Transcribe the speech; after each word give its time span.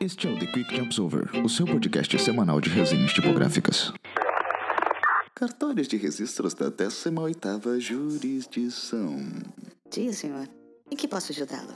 Este 0.00 0.26
é 0.26 0.30
o 0.30 0.38
The 0.38 0.46
Quick 0.46 0.74
Jumps 0.74 0.98
Over, 0.98 1.28
o 1.44 1.48
seu 1.48 1.66
podcast 1.66 2.18
semanal 2.18 2.60
de 2.60 2.70
resenhas 2.70 3.12
tipográficas. 3.12 3.92
Cartórios 5.34 5.86
de 5.86 5.96
registros 5.96 6.54
da 6.54 6.70
18ª 6.70 7.78
Jurisdição. 7.78 9.16
Dia, 9.90 10.12
senhor. 10.12 10.48
Em 10.90 10.96
que 10.96 11.06
posso 11.06 11.32
ajudá-lo? 11.32 11.74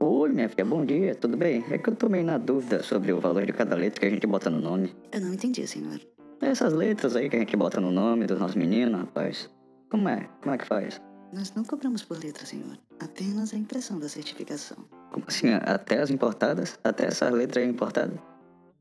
Oi, 0.00 0.28
minha 0.30 0.48
filha, 0.48 0.64
bom 0.64 0.84
dia, 0.84 1.14
tudo 1.14 1.36
bem? 1.36 1.64
É 1.70 1.78
que 1.78 1.88
eu 1.88 1.96
tô 1.96 2.08
meio 2.08 2.24
na 2.24 2.36
dúvida 2.36 2.82
sobre 2.82 3.12
o 3.12 3.20
valor 3.20 3.46
de 3.46 3.52
cada 3.52 3.74
letra 3.74 4.00
que 4.00 4.06
a 4.06 4.10
gente 4.10 4.26
bota 4.26 4.50
no 4.50 4.60
nome. 4.60 4.94
Eu 5.10 5.20
não 5.20 5.32
entendi, 5.32 5.66
senhor. 5.66 5.98
Essas 6.40 6.72
letras 6.72 7.16
aí 7.16 7.28
que 7.28 7.36
a 7.36 7.38
gente 7.38 7.54
bota 7.54 7.80
no 7.80 7.90
nome 7.90 8.26
dos 8.26 8.38
nossos 8.38 8.56
meninos, 8.56 9.00
rapaz. 9.00 9.50
Como 9.90 10.08
é? 10.08 10.26
Como 10.40 10.54
é 10.54 10.58
que 10.58 10.66
faz? 10.66 11.00
Nós 11.32 11.54
não 11.54 11.62
cobramos 11.64 12.02
por 12.02 12.18
letra, 12.18 12.46
senhor. 12.46 12.78
Apenas 12.98 13.52
a 13.52 13.56
impressão 13.56 13.98
da 13.98 14.08
certificação. 14.08 14.78
Como 15.12 15.24
assim? 15.28 15.52
Até 15.52 16.00
as 16.00 16.10
importadas? 16.10 16.78
Até 16.82 17.06
essa 17.06 17.28
letra 17.28 17.60
é 17.60 17.66
importada? 17.66 18.12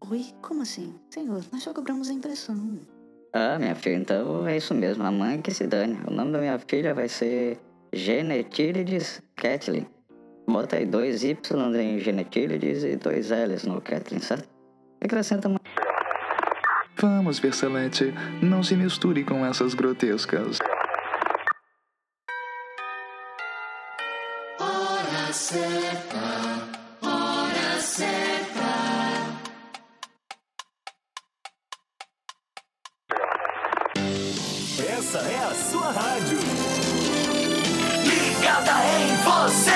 Oi, 0.10 0.26
como 0.42 0.62
assim? 0.62 0.96
Senhor, 1.10 1.44
nós 1.52 1.64
só 1.64 1.74
cobramos 1.74 2.10
a 2.10 2.14
impressão. 2.14 2.80
Ah, 3.34 3.60
minha 3.60 3.76
filha, 3.76 3.96
então 3.96 4.48
é 4.48 4.58
isso 4.58 4.74
mesmo. 4.74 5.04
A 5.04 5.12
mãe 5.12 5.42
que 5.42 5.52
se 5.52 5.68
dane. 5.68 6.00
O 6.08 6.12
nome 6.12 6.32
da 6.32 6.40
minha 6.40 6.58
filha 6.60 6.94
vai 6.94 7.10
ser 7.10 7.60
Genetílides 7.94 9.22
Kathleen. 9.36 9.86
Bota 10.48 10.78
aí 10.78 10.86
dois 10.86 11.24
Y 11.24 11.76
em 11.76 12.00
Genetílides 12.00 12.84
e 12.84 12.96
dois 12.96 13.30
L's 13.30 13.66
no 13.66 13.82
Kathleen, 13.82 14.22
certo? 14.22 14.48
Acrescenta 15.02 15.50
mais. 15.50 15.89
Vamos, 17.02 17.40
Versalete, 17.40 18.14
não 18.42 18.62
se 18.62 18.76
misture 18.76 19.24
com 19.24 19.46
essas 19.46 19.74
grotescas. 19.74 20.60
Essa 34.90 35.20
é 35.20 35.40
a 35.40 35.54
sua 35.54 35.92
rádio. 35.92 36.38
Ligada 38.04 38.72
em 39.00 39.16
você. 39.24 39.72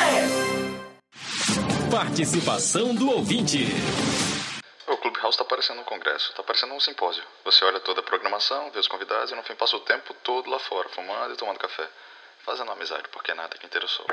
Participação 1.89 2.93
do 2.93 3.09
ouvinte. 3.09 3.67
O 5.23 5.25
Clubhouse 5.25 5.37
tá 5.37 5.45
parecendo 5.45 5.79
um 5.79 5.85
congresso, 5.85 6.33
tá 6.33 6.43
parecendo 6.43 6.73
um 6.73 6.81
simpósio. 6.81 7.23
Você 7.45 7.63
olha 7.63 7.79
toda 7.79 8.01
a 8.01 8.03
programação, 8.03 8.69
vê 8.71 8.79
os 8.79 8.89
convidados 8.89 9.31
e 9.31 9.35
no 9.35 9.41
fim 9.43 9.55
passa 9.55 9.77
o 9.77 9.79
tempo 9.79 10.13
todo 10.15 10.49
lá 10.49 10.59
fora, 10.59 10.89
fumando 10.89 11.33
e 11.33 11.37
tomando 11.37 11.57
café. 11.59 11.87
Fazendo 12.39 12.69
amizade, 12.73 13.07
porque 13.07 13.33
nada 13.33 13.57
que 13.57 13.65
interessou. 13.65 14.05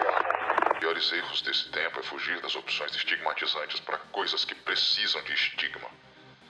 piores 0.78 1.10
erros 1.10 1.42
desse 1.42 1.68
tempo 1.70 1.98
é 1.98 2.02
fugir 2.04 2.40
das 2.40 2.54
opções 2.54 2.94
estigmatizantes 2.94 3.80
para 3.80 3.98
coisas 4.12 4.44
que 4.44 4.54
precisam 4.54 5.20
de 5.24 5.32
estigma. 5.32 5.90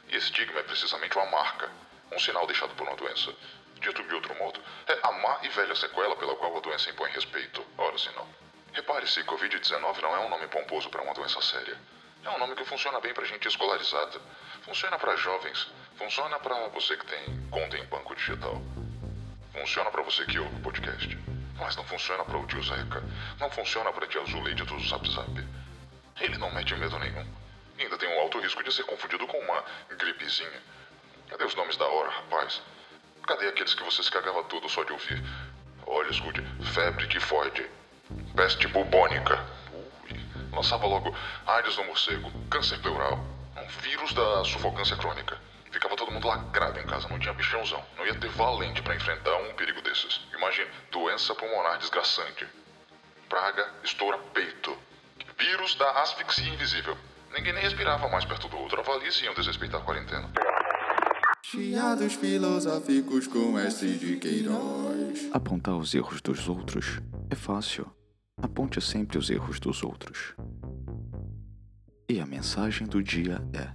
E 0.08 0.16
estigma 0.18 0.60
é 0.60 0.62
precisamente 0.62 1.16
uma 1.16 1.24
marca, 1.24 1.70
um 2.12 2.18
sinal 2.18 2.46
deixado 2.46 2.74
por 2.74 2.86
uma 2.86 2.96
doença. 2.96 3.34
Dito 3.76 4.02
de 4.02 4.14
outro 4.14 4.34
modo, 4.34 4.62
é 4.86 4.98
a 5.02 5.10
má 5.10 5.38
e 5.42 5.48
velha 5.48 5.74
sequela 5.74 6.14
pela 6.16 6.36
qual 6.36 6.54
a 6.54 6.60
doença 6.60 6.90
impõe 6.90 7.10
respeito, 7.12 7.66
ora 7.78 7.96
se 7.96 8.10
não. 8.10 8.28
Repare-se, 8.74 9.24
Covid-19 9.24 10.02
não 10.02 10.14
é 10.14 10.18
um 10.18 10.28
nome 10.28 10.46
pomposo 10.48 10.90
para 10.90 11.00
uma 11.00 11.14
doença 11.14 11.40
séria. 11.40 11.78
É 12.22 12.28
um 12.28 12.38
nome 12.38 12.54
que 12.54 12.64
funciona 12.64 13.00
bem 13.00 13.14
para 13.14 13.24
gente 13.24 13.48
escolarizada. 13.48 14.20
Funciona 14.62 14.98
para 14.98 15.16
jovens. 15.16 15.68
Funciona 15.96 16.38
para 16.38 16.68
você 16.68 16.96
que 16.96 17.06
tem 17.06 17.48
conta 17.50 17.76
em 17.76 17.84
banco 17.86 18.14
digital. 18.14 18.60
Funciona 19.52 19.90
para 19.90 20.02
você 20.02 20.24
que 20.26 20.38
ouve 20.38 20.54
o 20.54 20.60
podcast. 20.60 21.18
Mas 21.58 21.76
não 21.76 21.84
funciona 21.84 22.24
para 22.24 22.38
o 22.38 22.46
tio 22.46 22.62
Zeca. 22.62 23.02
Não 23.38 23.50
funciona 23.50 23.92
para 23.92 24.04
a 24.04 24.08
tia 24.08 24.24
Zuleide 24.24 24.64
do 24.64 24.78
Zap 24.80 25.08
Zap. 25.10 25.32
Ele 26.20 26.38
não 26.38 26.52
mete 26.52 26.74
medo 26.76 26.98
nenhum. 26.98 27.26
Ainda 27.78 27.96
tem 27.96 28.08
um 28.08 28.20
alto 28.20 28.38
risco 28.40 28.62
de 28.62 28.72
ser 28.72 28.84
confundido 28.84 29.26
com 29.26 29.38
uma 29.38 29.64
gripezinha. 29.96 30.62
Cadê 31.28 31.44
os 31.44 31.54
nomes 31.54 31.76
da 31.76 31.86
hora, 31.86 32.10
rapaz? 32.10 32.62
Cadê 33.26 33.48
aqueles 33.48 33.74
que 33.74 33.82
você 33.82 34.02
se 34.02 34.10
cagava 34.10 34.44
tudo 34.44 34.68
só 34.68 34.84
de 34.84 34.92
ouvir? 34.92 35.22
Olha, 35.86 36.10
escute, 36.10 36.42
febre 36.74 37.06
tifoide, 37.08 37.68
peste 38.36 38.66
bubônica. 38.68 39.42
Ui, 39.72 40.20
lançava 40.52 40.86
logo 40.86 41.16
AIDS 41.46 41.76
no 41.76 41.84
morcego, 41.84 42.30
câncer 42.50 42.78
pleural, 42.80 43.24
vírus 43.82 44.12
da 44.12 44.44
sufocância 44.44 44.96
crônica. 44.96 45.38
Ficava 45.70 45.96
todo 45.96 46.10
mundo 46.10 46.26
lacrado 46.26 46.78
em 46.80 46.86
casa, 46.86 47.08
não 47.08 47.18
tinha 47.18 47.32
bichãozão. 47.32 47.82
Não 47.96 48.04
ia 48.04 48.14
ter 48.14 48.28
valente 48.30 48.82
para 48.82 48.96
enfrentar 48.96 49.36
um 49.36 49.54
perigo 49.54 49.80
desses. 49.82 50.20
Imagine, 50.36 50.68
doença 50.90 51.34
pulmonar 51.34 51.78
desgraçante. 51.78 52.46
Praga 53.28 53.68
estoura 53.84 54.18
peito. 54.34 54.76
Vírus 55.38 55.76
da 55.76 56.02
asfixia 56.02 56.52
invisível. 56.52 56.96
Ninguém 57.32 57.52
nem 57.52 57.62
respirava 57.62 58.08
mais 58.08 58.24
perto 58.24 58.48
do 58.48 58.58
outro. 58.58 58.80
Avalie 58.80 59.12
se 59.12 59.24
iam 59.24 59.34
desrespeitar 59.34 59.80
a 59.80 59.84
quarentena. 59.84 60.28
Chiados 61.42 62.14
filosóficos 62.14 63.26
com 63.28 63.58
S 63.58 63.86
de 63.98 64.16
Queiroz. 64.16 65.30
Apontar 65.32 65.76
os 65.76 65.94
erros 65.94 66.20
dos 66.20 66.48
outros 66.48 67.00
é 67.30 67.34
fácil. 67.36 67.90
Aponte 68.42 68.80
sempre 68.80 69.18
os 69.18 69.30
erros 69.30 69.60
dos 69.60 69.82
outros. 69.82 70.34
E 72.10 72.18
a 72.18 72.26
mensagem 72.26 72.88
do 72.88 73.00
dia 73.00 73.40
é: 73.54 73.68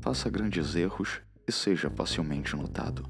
faça 0.00 0.30
grandes 0.30 0.76
erros 0.76 1.20
e 1.44 1.50
seja 1.50 1.90
facilmente 1.90 2.54
notado. 2.54 3.04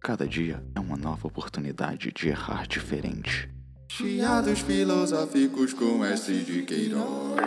Cada 0.00 0.24
dia 0.24 0.64
é 0.72 0.78
uma 0.78 0.96
nova 0.96 1.26
oportunidade 1.26 2.12
de 2.12 2.28
errar 2.28 2.68
diferente. 2.68 3.50
Chiados 3.90 4.60
filosóficos 4.60 5.72
com 5.72 6.04
S 6.04 6.32
de 6.32 6.62
Queiroz. 6.62 7.40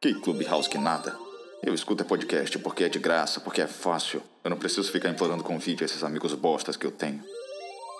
Que 0.00 0.14
Clubhouse 0.14 0.70
que 0.70 0.78
nada. 0.78 1.18
Eu 1.64 1.74
escuto 1.74 2.04
é 2.04 2.06
podcast 2.06 2.56
porque 2.60 2.84
é 2.84 2.88
de 2.88 3.00
graça, 3.00 3.40
porque 3.40 3.60
é 3.60 3.66
fácil. 3.66 4.22
Eu 4.44 4.50
não 4.50 4.56
preciso 4.56 4.92
ficar 4.92 5.08
implorando 5.08 5.42
convite 5.42 5.82
a 5.82 5.86
esses 5.86 6.04
amigos 6.04 6.32
bostas 6.34 6.76
que 6.76 6.86
eu 6.86 6.92
tenho. 6.92 7.24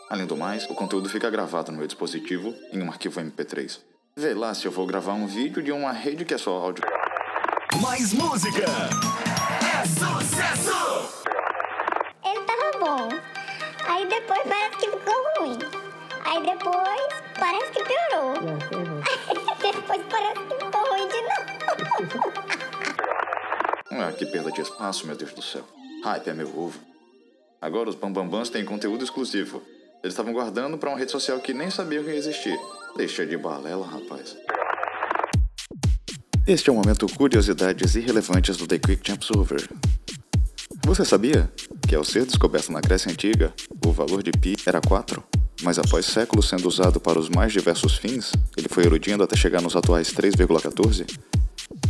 Além 0.09 0.25
do 0.25 0.37
mais, 0.37 0.71
o 0.71 0.75
conteúdo 0.77 1.09
fica 1.09 1.29
gravado 1.29 1.73
no 1.73 1.79
meu 1.79 1.89
dispositivo 1.89 2.55
em 2.73 2.81
um 2.81 2.89
arquivo 2.89 3.21
MP3. 3.21 3.81
Vê 4.17 4.35
lá 4.35 4.55
se 4.55 4.67
eu 4.67 4.71
vou 4.71 4.87
gravar 4.87 5.15
um 5.15 5.27
vídeo 5.27 5.61
de 5.61 5.73
uma 5.73 5.91
rede 5.91 6.25
que 6.25 6.35
é 6.35 6.39
só 6.39 6.57
áudio. 6.57 6.85
Mais 7.79 8.13
música. 8.13 8.65
É 9.63 9.87
sucesso. 9.87 11.25
Ele 12.25 12.41
tava 12.45 12.79
bom. 12.79 13.09
Aí 13.87 14.07
depois 14.09 14.41
parece 14.43 14.77
que 14.77 14.91
ficou 14.91 15.15
ruim. 15.39 15.59
Aí 16.25 16.43
depois 16.43 17.09
parece 17.39 17.71
que 17.73 17.85
piorou. 17.85 18.35
Aí 19.07 19.73
depois 19.73 20.03
parece 20.11 20.41
que 20.49 20.65
ficou 20.65 20.91
ruim 20.91 21.09
de 21.09 21.21
novo. 21.23 22.33
Ah, 23.93 24.13
que 24.13 24.25
perda 24.25 24.51
de 24.51 24.63
espaço, 24.63 25.07
meu 25.07 25.15
Deus 25.15 25.33
do 25.35 25.43
céu. 25.43 25.63
Hype 26.05 26.29
é 26.29 26.33
meu 26.33 26.47
ovo. 26.59 26.81
Agora 27.61 27.91
os 27.91 27.95
bambambãs 27.95 28.49
têm 28.49 28.65
conteúdo 28.65 29.05
exclusivo. 29.05 29.63
Eles 30.03 30.15
estavam 30.15 30.33
guardando 30.33 30.79
pra 30.79 30.89
uma 30.89 30.99
rede 30.99 31.11
social 31.11 31.39
que 31.41 31.53
nem 31.53 31.71
sabiam 31.71 32.03
que 32.03 32.09
ia 32.09 32.17
existir. 32.17 32.59
Deixa 32.97 33.27
de 33.27 33.37
balela, 33.37 33.87
rapaz. 33.87 34.35
Este 36.47 36.71
é 36.71 36.73
o 36.73 36.77
momento 36.77 37.07
curiosidades 37.17 37.95
irrelevantes 37.95 38.57
do 38.57 38.67
The 38.67 38.79
Quick 38.79 39.09
Jumps 39.09 39.31
Over. 39.31 39.69
Você 40.85 41.05
sabia 41.05 41.51
que 41.87 41.95
ao 41.95 42.03
ser 42.03 42.25
descoberto 42.25 42.73
na 42.73 42.81
Grécia 42.81 43.13
Antiga, 43.13 43.53
o 43.85 43.93
valor 43.93 44.23
de 44.23 44.33
pi 44.33 44.57
era 44.67 44.81
4? 44.81 45.23
Mas 45.63 45.79
após 45.79 46.07
séculos 46.07 46.49
sendo 46.49 46.67
usado 46.67 46.99
para 46.99 47.19
os 47.19 47.29
mais 47.29 47.53
diversos 47.53 47.97
fins, 47.97 48.33
ele 48.57 48.69
foi 48.69 48.85
erudindo 48.85 49.23
até 49.23 49.37
chegar 49.37 49.61
nos 49.61 49.77
atuais 49.77 50.13
3,14? 50.13 51.07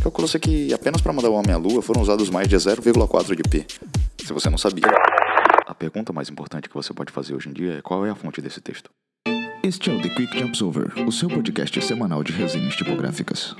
Calcula-se 0.01 0.37
que 0.37 0.73
apenas 0.73 1.01
para 1.01 1.13
mandar 1.13 1.29
o 1.29 1.33
homem 1.33 1.53
à 1.53 1.57
lua 1.57 1.81
foram 1.81 2.01
usados 2.01 2.29
mais 2.29 2.47
de 2.47 2.55
0,4 2.55 3.35
de 3.35 3.43
pi. 3.43 3.65
Se 4.23 4.33
você 4.33 4.49
não 4.49 4.57
sabia. 4.57 4.83
A 5.65 5.73
pergunta 5.73 6.11
mais 6.11 6.29
importante 6.29 6.67
que 6.67 6.75
você 6.75 6.93
pode 6.93 7.11
fazer 7.11 7.33
hoje 7.33 7.49
em 7.49 7.53
dia 7.53 7.77
é 7.77 7.81
qual 7.81 8.05
é 8.05 8.09
a 8.09 8.15
fonte 8.15 8.41
desse 8.41 8.59
texto. 8.59 8.91
Este 9.63 9.89
é 9.89 9.93
o 9.93 10.01
The 10.01 10.09
Quick 10.09 10.37
Jumps 10.37 10.61
Over, 10.61 11.07
o 11.07 11.11
seu 11.11 11.29
podcast 11.29 11.81
semanal 11.81 12.23
de 12.23 12.33
resenhas 12.33 12.75
tipográficas. 12.75 13.55